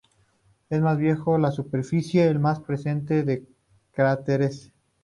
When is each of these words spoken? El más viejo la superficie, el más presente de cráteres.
El 0.71 0.81
más 0.81 0.97
viejo 0.97 1.37
la 1.37 1.51
superficie, 1.51 2.25
el 2.25 2.39
más 2.39 2.59
presente 2.59 3.21
de 3.21 3.45
cráteres. 3.91 4.71